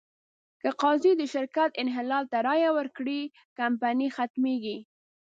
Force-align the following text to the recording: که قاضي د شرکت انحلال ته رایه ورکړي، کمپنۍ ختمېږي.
که 0.61 0.69
قاضي 0.81 1.11
د 1.17 1.21
شرکت 1.33 1.69
انحلال 1.83 2.23
ته 2.31 2.37
رایه 2.47 2.71
ورکړي، 2.77 3.19
کمپنۍ 3.59 4.09
ختمېږي. 4.17 4.77